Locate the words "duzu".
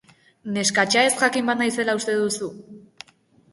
2.25-2.51